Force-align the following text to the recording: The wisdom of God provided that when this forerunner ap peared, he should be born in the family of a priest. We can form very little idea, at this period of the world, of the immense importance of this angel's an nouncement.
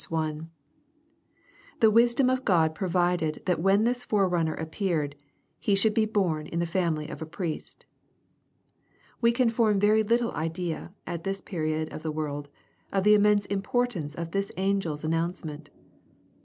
The 1.79 1.91
wisdom 1.91 2.27
of 2.27 2.43
God 2.43 2.73
provided 2.73 3.43
that 3.45 3.61
when 3.61 3.83
this 3.83 4.03
forerunner 4.03 4.59
ap 4.59 4.71
peared, 4.71 5.13
he 5.59 5.75
should 5.75 5.93
be 5.93 6.07
born 6.07 6.47
in 6.47 6.57
the 6.57 6.65
family 6.65 7.07
of 7.07 7.21
a 7.21 7.25
priest. 7.27 7.85
We 9.21 9.31
can 9.31 9.51
form 9.51 9.79
very 9.79 10.01
little 10.01 10.31
idea, 10.31 10.91
at 11.05 11.23
this 11.23 11.39
period 11.39 11.93
of 11.93 12.01
the 12.01 12.11
world, 12.11 12.49
of 12.91 13.03
the 13.03 13.13
immense 13.13 13.45
importance 13.45 14.15
of 14.15 14.31
this 14.31 14.49
angel's 14.57 15.03
an 15.03 15.11
nouncement. 15.11 15.69